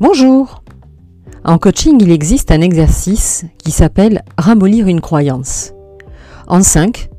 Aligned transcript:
Bonjour 0.00 0.62
En 1.44 1.58
coaching, 1.58 1.98
il 2.00 2.12
existe 2.12 2.52
un 2.52 2.60
exercice 2.60 3.44
qui 3.58 3.72
s'appelle 3.72 4.22
ramollir 4.38 4.86
une 4.86 5.00
croyance 5.00 5.72
en 6.46 6.62
5 6.62 7.10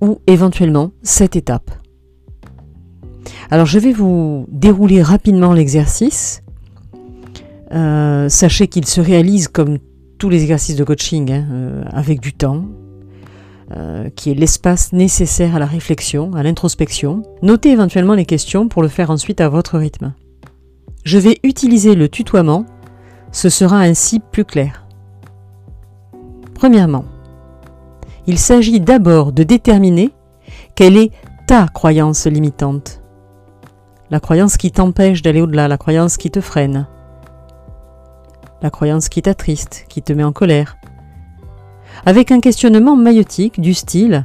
ou 0.00 0.20
éventuellement 0.28 0.92
7 1.02 1.34
étapes. 1.34 1.72
Alors 3.50 3.66
je 3.66 3.80
vais 3.80 3.90
vous 3.90 4.46
dérouler 4.48 5.02
rapidement 5.02 5.52
l'exercice. 5.52 6.44
Euh, 7.72 8.28
sachez 8.28 8.68
qu'il 8.68 8.86
se 8.86 9.00
réalise 9.00 9.48
comme 9.48 9.78
tous 10.16 10.28
les 10.28 10.42
exercices 10.42 10.76
de 10.76 10.84
coaching, 10.84 11.32
hein, 11.32 11.46
euh, 11.50 11.84
avec 11.90 12.20
du 12.20 12.32
temps, 12.32 12.64
euh, 13.76 14.08
qui 14.14 14.30
est 14.30 14.34
l'espace 14.34 14.92
nécessaire 14.92 15.56
à 15.56 15.58
la 15.58 15.66
réflexion, 15.66 16.32
à 16.34 16.44
l'introspection. 16.44 17.22
Notez 17.42 17.72
éventuellement 17.72 18.14
les 18.14 18.24
questions 18.24 18.68
pour 18.68 18.82
le 18.82 18.88
faire 18.88 19.10
ensuite 19.10 19.40
à 19.40 19.48
votre 19.48 19.78
rythme. 19.78 20.14
Je 21.04 21.18
vais 21.18 21.38
utiliser 21.42 21.94
le 21.94 22.08
tutoiement, 22.08 22.64
ce 23.30 23.50
sera 23.50 23.78
ainsi 23.78 24.20
plus 24.20 24.46
clair. 24.46 24.86
Premièrement, 26.54 27.04
il 28.26 28.38
s'agit 28.38 28.80
d'abord 28.80 29.32
de 29.32 29.42
déterminer 29.42 30.12
quelle 30.74 30.96
est 30.96 31.12
ta 31.46 31.68
croyance 31.68 32.26
limitante. 32.26 33.02
La 34.10 34.18
croyance 34.18 34.56
qui 34.56 34.72
t'empêche 34.72 35.20
d'aller 35.20 35.42
au-delà, 35.42 35.68
la 35.68 35.76
croyance 35.76 36.16
qui 36.16 36.30
te 36.30 36.40
freine, 36.40 36.86
la 38.62 38.70
croyance 38.70 39.10
qui 39.10 39.20
t'attriste, 39.20 39.84
qui 39.90 40.00
te 40.00 40.14
met 40.14 40.24
en 40.24 40.32
colère. 40.32 40.78
Avec 42.06 42.32
un 42.32 42.40
questionnement 42.40 42.96
maïotique 42.96 43.60
du 43.60 43.74
style 43.74 44.24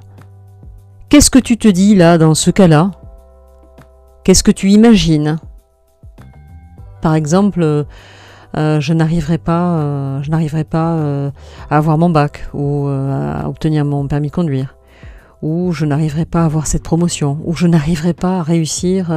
Qu'est-ce 1.10 1.32
que 1.32 1.40
tu 1.40 1.58
te 1.58 1.68
dis 1.68 1.96
là 1.96 2.18
dans 2.18 2.36
ce 2.36 2.52
cas-là? 2.52 2.92
Qu'est-ce 4.24 4.44
que 4.44 4.52
tu 4.52 4.70
imagines? 4.70 5.40
Par 7.02 7.16
exemple, 7.16 7.86
euh, 8.58 8.80
je 8.80 8.94
n'arriverai 8.94 9.38
pas, 9.38 9.78
euh, 9.78 10.24
je 10.24 10.32
n'arriverai 10.32 10.64
pas 10.64 10.94
euh, 10.94 11.32
à 11.70 11.78
avoir 11.78 11.98
mon 11.98 12.10
bac 12.10 12.48
ou 12.54 12.88
à 12.88 13.48
obtenir 13.48 13.86
mon 13.86 14.08
permis 14.08 14.30
de 14.30 14.34
conduire, 14.34 14.76
ou 15.42 15.72
je 15.72 15.86
n'arriverai 15.86 16.26
pas 16.26 16.42
à 16.42 16.46
avoir 16.46 16.68
cette 16.68 16.84
promotion, 16.84 17.40
ou 17.46 17.56
je 17.56 17.68
n'arriverai 17.68 18.14
pas 18.14 18.40
à 18.40 18.44
réussir 18.44 19.08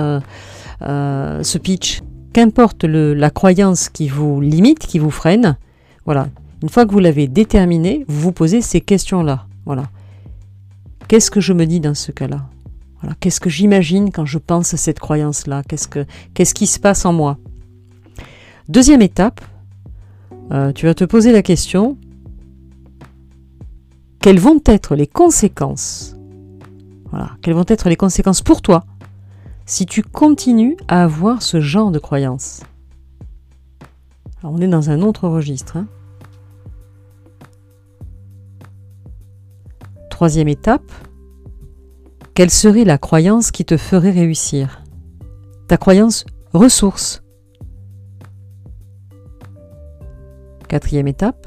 ce 0.81 1.59
pitch. 1.59 2.03
Qu'importe 2.33 2.85
la 2.85 3.31
croyance 3.31 3.89
qui 3.89 4.09
vous 4.09 4.41
limite, 4.41 4.79
qui 4.79 4.99
vous 4.99 5.11
freine, 5.11 5.57
voilà. 6.07 6.29
Une 6.63 6.69
fois 6.69 6.87
que 6.87 6.93
vous 6.93 7.01
l'avez 7.01 7.27
déterminé, 7.27 8.05
vous 8.09 8.21
vous 8.21 8.33
posez 8.33 8.63
ces 8.63 8.81
questions-là. 8.81 9.47
Voilà. 9.67 9.85
Qu'est-ce 11.09 11.31
que 11.31 11.41
je 11.41 11.53
me 11.53 11.67
dis 11.67 11.81
dans 11.81 11.95
ce 11.95 12.13
cas-là? 12.13 12.43
Qu'est-ce 13.19 13.41
que 13.41 13.51
j'imagine 13.51 14.13
quand 14.13 14.27
je 14.27 14.39
pense 14.39 14.73
à 14.73 14.77
cette 14.77 15.01
croyance-là? 15.01 15.63
Qu'est-ce 15.69 15.89
que 15.89 16.07
qu'est-ce 16.35 16.55
qui 16.55 16.69
se 16.69 16.79
passe 16.79 17.05
en 17.05 17.13
moi? 17.13 17.37
Deuxième 18.69 19.03
étape, 19.03 19.41
euh, 20.53 20.73
tu 20.73 20.87
vas 20.87 20.95
te 20.95 21.05
poser 21.05 21.33
la 21.33 21.43
question 21.43 21.97
quelles 24.23 24.39
vont 24.39 24.61
être 24.67 24.95
les 24.95 25.09
conséquences 25.09 26.17
Voilà, 27.11 27.33
quelles 27.43 27.55
vont 27.55 27.65
être 27.67 27.89
les 27.89 27.97
conséquences 27.97 28.41
pour 28.41 28.63
toi 28.63 28.85
si 29.67 29.85
tu 29.85 30.03
continues 30.03 30.77
à 30.87 31.03
avoir 31.03 31.43
ce 31.43 31.61
genre 31.61 31.91
de 31.91 31.99
croyances 31.99 32.61
Alors 34.41 34.55
on 34.55 34.59
est 34.59 34.69
dans 34.69 34.91
un 34.91 35.03
autre 35.03 35.29
registre. 35.29 35.77
Hein. 35.77 35.87
Troisième 40.09 40.49
étape, 40.49 40.93
quelle 42.35 42.51
serait 42.51 42.85
la 42.85 42.99
croyance 42.99 43.51
qui 43.51 43.65
te 43.65 43.77
ferait 43.77 44.13
réussir? 44.13 44.83
Ta 45.67 45.77
croyance 45.77 46.25
ressource. 46.53 47.22
Quatrième 50.73 51.07
étape, 51.07 51.47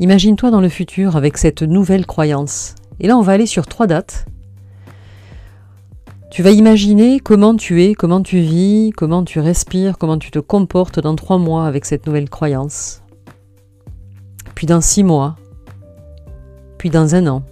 imagine-toi 0.00 0.50
dans 0.50 0.60
le 0.60 0.68
futur 0.68 1.14
avec 1.14 1.38
cette 1.38 1.62
nouvelle 1.62 2.06
croyance. 2.06 2.74
Et 2.98 3.06
là, 3.06 3.16
on 3.16 3.20
va 3.22 3.30
aller 3.30 3.46
sur 3.46 3.68
trois 3.68 3.86
dates. 3.86 4.26
Tu 6.32 6.42
vas 6.42 6.50
imaginer 6.50 7.20
comment 7.20 7.54
tu 7.54 7.84
es, 7.84 7.94
comment 7.94 8.20
tu 8.20 8.40
vis, 8.40 8.90
comment 8.96 9.22
tu 9.22 9.38
respires, 9.38 9.96
comment 9.96 10.18
tu 10.18 10.32
te 10.32 10.40
comportes 10.40 10.98
dans 10.98 11.14
trois 11.14 11.38
mois 11.38 11.68
avec 11.68 11.84
cette 11.84 12.04
nouvelle 12.04 12.28
croyance. 12.28 13.00
Puis 14.56 14.66
dans 14.66 14.80
six 14.80 15.04
mois. 15.04 15.36
Puis 16.78 16.90
dans 16.90 17.14
un 17.14 17.28
an. 17.28 17.44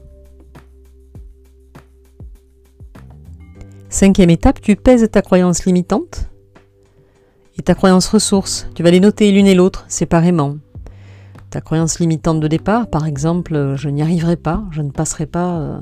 Cinquième 3.90 4.30
étape, 4.30 4.60
tu 4.60 4.74
pèses 4.74 5.08
ta 5.08 5.22
croyance 5.22 5.66
limitante 5.66 6.28
et 7.58 7.62
ta 7.62 7.74
croyance 7.74 8.08
ressource. 8.08 8.68
Tu 8.74 8.82
vas 8.82 8.90
les 8.90 9.00
noter 9.00 9.30
l'une 9.32 9.46
et 9.46 9.54
l'autre 9.54 9.84
séparément. 9.88 10.56
Ta 11.50 11.60
croyance 11.60 11.98
limitante 12.00 12.40
de 12.40 12.48
départ, 12.48 12.88
par 12.88 13.06
exemple, 13.06 13.54
euh, 13.54 13.76
je 13.76 13.88
n'y 13.88 14.02
arriverai 14.02 14.36
pas, 14.36 14.64
je 14.70 14.82
ne 14.82 14.90
passerai 14.90 15.26
pas 15.26 15.58
euh, 15.58 15.80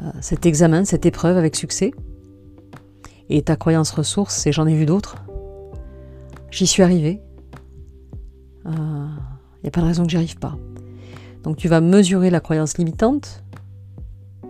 euh, 0.00 0.10
cet 0.20 0.46
examen, 0.46 0.84
cette 0.84 1.06
épreuve 1.06 1.36
avec 1.36 1.56
succès. 1.56 1.92
Et 3.30 3.42
ta 3.42 3.56
croyance 3.56 3.90
ressource, 3.90 4.34
c'est 4.34 4.52
j'en 4.52 4.66
ai 4.66 4.74
vu 4.74 4.86
d'autres. 4.86 5.16
J'y 6.50 6.66
suis 6.66 6.82
arrivé. 6.82 7.20
Il 8.66 8.70
n'y 8.70 9.68
a 9.68 9.70
pas 9.70 9.80
de 9.80 9.86
raison 9.86 10.04
que 10.04 10.10
j'y 10.10 10.16
arrive 10.16 10.38
pas. 10.38 10.56
Donc 11.42 11.56
tu 11.56 11.68
vas 11.68 11.80
mesurer 11.80 12.30
la 12.30 12.40
croyance 12.40 12.76
limitante, 12.76 13.42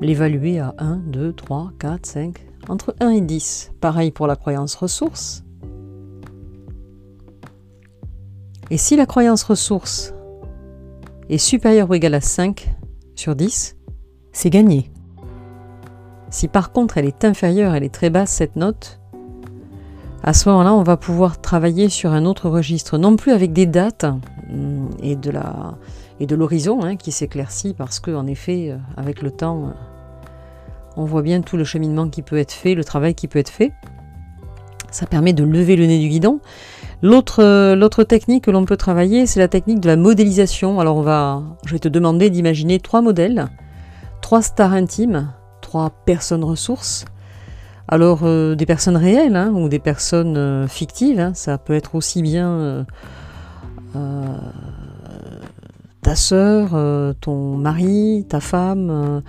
l'évaluer 0.00 0.58
à 0.58 0.74
1, 0.78 0.96
2, 1.06 1.32
3, 1.32 1.72
4, 1.78 2.06
5, 2.06 2.46
entre 2.68 2.96
1 3.00 3.10
et 3.10 3.20
10. 3.20 3.72
Pareil 3.80 4.10
pour 4.10 4.26
la 4.26 4.36
croyance 4.36 4.74
ressource. 4.74 5.43
Et 8.70 8.78
si 8.78 8.96
la 8.96 9.06
croyance 9.06 9.42
ressource 9.42 10.14
est 11.28 11.38
supérieure 11.38 11.90
ou 11.90 11.94
égale 11.94 12.14
à 12.14 12.20
5 12.20 12.74
sur 13.14 13.36
10, 13.36 13.76
c'est 14.32 14.50
gagné. 14.50 14.90
Si 16.30 16.48
par 16.48 16.72
contre 16.72 16.98
elle 16.98 17.06
est 17.06 17.24
inférieure, 17.24 17.74
elle 17.74 17.84
est 17.84 17.94
très 17.94 18.10
basse 18.10 18.30
cette 18.30 18.56
note, 18.56 19.00
à 20.26 20.32
ce 20.32 20.48
moment-là, 20.48 20.72
on 20.72 20.82
va 20.82 20.96
pouvoir 20.96 21.38
travailler 21.38 21.90
sur 21.90 22.12
un 22.12 22.24
autre 22.24 22.48
registre, 22.48 22.96
non 22.96 23.14
plus 23.16 23.32
avec 23.32 23.52
des 23.52 23.66
dates 23.66 24.06
hum, 24.50 24.88
et 25.02 25.16
de 25.16 26.34
l'horizon 26.34 26.82
hein, 26.82 26.96
qui 26.96 27.12
s'éclaircit 27.12 27.74
parce 27.74 28.00
que 28.00 28.10
en 28.10 28.26
effet, 28.26 28.70
euh, 28.70 28.78
avec 28.96 29.20
le 29.20 29.30
temps, 29.30 29.66
euh, 29.66 29.70
on 30.96 31.04
voit 31.04 31.20
bien 31.20 31.42
tout 31.42 31.58
le 31.58 31.64
cheminement 31.64 32.08
qui 32.08 32.22
peut 32.22 32.38
être 32.38 32.52
fait, 32.52 32.74
le 32.74 32.84
travail 32.84 33.14
qui 33.14 33.28
peut 33.28 33.38
être 33.38 33.50
fait. 33.50 33.74
Ça 34.90 35.04
permet 35.04 35.34
de 35.34 35.44
lever 35.44 35.76
le 35.76 35.84
nez 35.84 35.98
du 35.98 36.08
guidon. 36.08 36.40
Euh, 37.04 37.76
l'autre, 37.76 38.02
technique 38.04 38.44
que 38.44 38.50
l'on 38.50 38.64
peut 38.64 38.78
travailler, 38.78 39.26
c'est 39.26 39.40
la 39.40 39.48
technique 39.48 39.80
de 39.80 39.88
la 39.88 39.96
modélisation. 39.96 40.80
Alors 40.80 40.96
on 40.96 41.02
va, 41.02 41.42
je 41.66 41.72
vais 41.72 41.78
te 41.78 41.88
demander 41.88 42.30
d'imaginer 42.30 42.80
trois 42.80 43.02
modèles, 43.02 43.48
trois 44.22 44.40
stars 44.40 44.72
intimes, 44.72 45.30
trois 45.60 45.90
personnes 46.06 46.44
ressources. 46.44 47.04
Alors 47.88 48.20
euh, 48.22 48.54
des 48.54 48.64
personnes 48.64 48.96
réelles 48.96 49.36
hein, 49.36 49.52
ou 49.54 49.68
des 49.68 49.78
personnes 49.78 50.38
euh, 50.38 50.66
fictives, 50.66 51.20
hein. 51.20 51.32
ça 51.34 51.58
peut 51.58 51.74
être 51.74 51.94
aussi 51.94 52.22
bien 52.22 52.86
ta 56.02 56.16
sœur, 56.16 56.70
ton 57.20 57.56
mari, 57.56 58.26
ta 58.28 58.40
femme, 58.40 59.22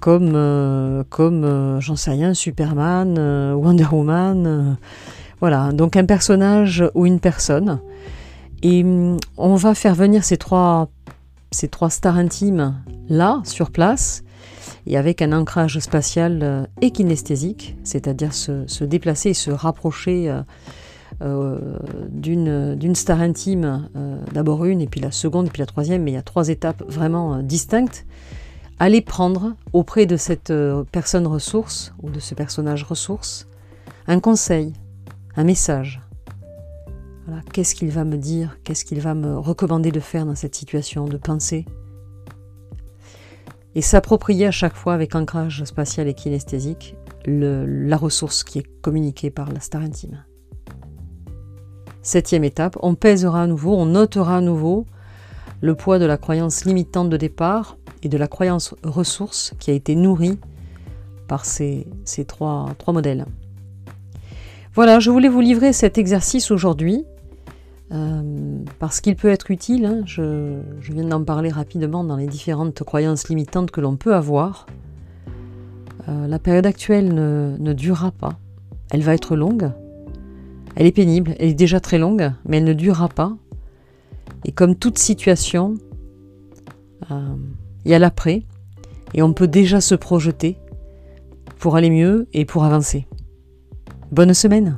comme, 0.00 1.04
comme 1.10 1.80
j'en 1.80 1.96
sais 1.96 2.12
rien, 2.12 2.32
Superman, 2.32 3.18
Wonder 3.54 3.86
Woman 3.90 4.76
voilà, 5.40 5.72
donc 5.72 5.96
un 5.96 6.04
personnage 6.04 6.84
ou 6.94 7.06
une 7.06 7.20
personne. 7.20 7.80
Et 8.62 8.82
hum, 8.82 9.16
on 9.36 9.54
va 9.54 9.74
faire 9.74 9.94
venir 9.94 10.24
ces 10.24 10.36
trois, 10.36 10.88
ces 11.50 11.68
trois 11.68 11.90
stars 11.90 12.16
intimes 12.16 12.74
là, 13.08 13.40
sur 13.44 13.70
place, 13.70 14.24
et 14.86 14.96
avec 14.96 15.22
un 15.22 15.32
ancrage 15.32 15.78
spatial 15.78 16.40
euh, 16.42 16.66
et 16.80 16.90
kinesthésique, 16.90 17.76
c'est-à-dire 17.84 18.34
se, 18.34 18.84
déplacer 18.84 19.30
et 19.30 19.34
se 19.34 19.50
rapprocher 19.50 20.30
euh, 20.30 20.42
euh, 21.22 21.78
d'une 22.10 22.94
star 22.94 23.20
intime, 23.20 23.88
d'abord 24.32 24.64
une, 24.64 24.80
et 24.80 24.86
puis 24.86 25.00
la 25.00 25.10
seconde, 25.10 25.46
et 25.46 25.50
puis 25.50 25.60
la 25.60 25.66
troisième, 25.66 26.02
mais 26.02 26.12
il 26.12 26.14
y 26.14 26.18
a 26.18 26.22
trois 26.22 26.48
étapes 26.48 26.82
vraiment 26.88 27.42
distinctes. 27.42 28.06
Aller 28.80 29.00
prendre 29.00 29.54
auprès 29.72 30.06
de 30.06 30.16
cette 30.16 30.52
personne 30.92 31.26
ressource 31.26 31.92
ou 32.00 32.10
de 32.10 32.20
ce 32.20 32.36
personnage 32.36 32.84
ressource 32.84 33.48
un 34.06 34.20
conseil, 34.20 34.72
un 35.38 35.44
message. 35.44 36.02
Qu'est-ce 37.52 37.76
qu'il 37.76 37.90
va 37.92 38.04
me 38.04 38.16
dire 38.16 38.58
Qu'est-ce 38.64 38.84
qu'il 38.84 39.00
va 39.00 39.14
me 39.14 39.38
recommander 39.38 39.92
de 39.92 40.00
faire 40.00 40.26
dans 40.26 40.34
cette 40.34 40.56
situation, 40.56 41.04
de 41.04 41.16
penser 41.16 41.64
Et 43.76 43.80
s'approprier 43.80 44.46
à 44.46 44.50
chaque 44.50 44.74
fois 44.74 44.94
avec 44.94 45.14
ancrage 45.14 45.62
spatial 45.62 46.08
et 46.08 46.14
kinesthésique 46.14 46.96
la 47.24 47.96
ressource 47.96 48.42
qui 48.42 48.58
est 48.58 48.66
communiquée 48.82 49.30
par 49.30 49.52
la 49.52 49.60
star 49.60 49.82
intime. 49.82 50.24
Septième 52.02 52.42
étape, 52.42 52.76
on 52.82 52.96
pèsera 52.96 53.42
à 53.42 53.46
nouveau, 53.46 53.76
on 53.76 53.86
notera 53.86 54.38
à 54.38 54.40
nouveau 54.40 54.86
le 55.60 55.76
poids 55.76 56.00
de 56.00 56.04
la 56.04 56.16
croyance 56.16 56.64
limitante 56.64 57.10
de 57.10 57.16
départ 57.16 57.76
et 58.02 58.08
de 58.08 58.18
la 58.18 58.26
croyance 58.26 58.74
ressource 58.82 59.54
qui 59.60 59.70
a 59.70 59.74
été 59.74 59.94
nourrie 59.94 60.40
par 61.28 61.44
ces, 61.44 61.86
trois, 62.26 62.74
trois 62.78 62.94
modèles. 62.94 63.24
Voilà, 64.78 65.00
je 65.00 65.10
voulais 65.10 65.28
vous 65.28 65.40
livrer 65.40 65.72
cet 65.72 65.98
exercice 65.98 66.52
aujourd'hui 66.52 67.04
euh, 67.90 68.62
parce 68.78 69.00
qu'il 69.00 69.16
peut 69.16 69.26
être 69.26 69.50
utile. 69.50 69.84
Hein. 69.84 70.02
je, 70.06 70.60
viens 70.82 71.02
d'en 71.02 71.24
parler 71.24 71.48
rapidement 71.48 72.04
dans 72.04 72.14
les 72.14 72.28
différentes 72.28 72.84
croyances 72.84 73.28
limitantes 73.28 73.72
que 73.72 73.80
l'on 73.80 73.96
peut 73.96 74.14
avoir. 74.14 74.66
Euh, 76.08 76.28
la 76.28 76.38
période 76.38 76.64
actuelle 76.64 77.12
ne, 77.12 77.72
durera 77.72 78.12
pas. 78.12 78.38
Elle 78.92 79.02
va 79.02 79.14
être 79.14 79.34
longue. 79.34 79.72
Elle 80.76 80.86
est 80.86 80.92
pénible. 80.92 81.34
Elle 81.40 81.48
est 81.48 81.54
déjà 81.54 81.80
très 81.80 81.98
longue, 81.98 82.30
mais 82.44 82.58
elle 82.58 82.64
ne 82.64 82.72
durera 82.72 83.08
pas. 83.08 83.36
Et 84.44 84.52
comme 84.52 84.76
toute 84.76 84.98
situation, 84.98 85.74
euh, 87.10 87.34
il 87.84 87.90
y 87.90 87.94
a 87.94 87.98
l'après. 87.98 88.44
Et 89.12 89.22
on 89.22 89.32
peut 89.32 89.48
déjà 89.48 89.80
se 89.80 89.96
projeter 89.96 90.56
pour 91.58 91.74
aller 91.74 91.90
mieux 91.90 92.28
et 92.32 92.44
pour 92.44 92.62
avancer. 92.62 93.08
Bonne 94.10 94.34
semaine 94.34 94.76